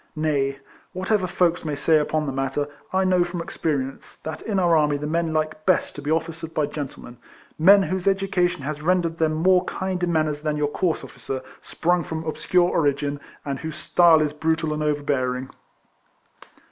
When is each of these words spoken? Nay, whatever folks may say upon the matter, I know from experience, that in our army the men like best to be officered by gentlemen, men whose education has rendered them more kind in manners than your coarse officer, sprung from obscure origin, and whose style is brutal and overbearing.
Nay, 0.15 0.57
whatever 0.93 1.27
folks 1.27 1.63
may 1.63 1.75
say 1.75 1.99
upon 1.99 2.25
the 2.25 2.31
matter, 2.31 2.67
I 2.91 3.03
know 3.03 3.23
from 3.23 3.39
experience, 3.39 4.15
that 4.23 4.41
in 4.41 4.57
our 4.57 4.75
army 4.75 4.97
the 4.97 5.05
men 5.05 5.31
like 5.31 5.63
best 5.63 5.93
to 5.95 6.01
be 6.01 6.09
officered 6.09 6.55
by 6.55 6.65
gentlemen, 6.65 7.17
men 7.59 7.83
whose 7.83 8.07
education 8.07 8.63
has 8.63 8.81
rendered 8.81 9.19
them 9.19 9.33
more 9.33 9.63
kind 9.65 10.01
in 10.01 10.11
manners 10.11 10.41
than 10.41 10.57
your 10.57 10.69
coarse 10.69 11.03
officer, 11.03 11.41
sprung 11.61 12.01
from 12.03 12.23
obscure 12.23 12.71
origin, 12.71 13.19
and 13.45 13.59
whose 13.59 13.77
style 13.77 14.23
is 14.23 14.33
brutal 14.33 14.73
and 14.73 14.81
overbearing. 14.81 15.51